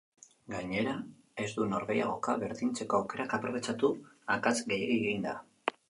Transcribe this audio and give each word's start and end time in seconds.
Gainera, 0.53 0.95
ez 1.43 1.47
du 1.59 1.67
norgehiagoka 1.75 2.37
berdintzeko 2.45 3.01
aukerak 3.03 3.39
aprobetxatu, 3.41 3.95
akats 4.39 4.57
gehiegi 4.73 5.01
eginda. 5.07 5.41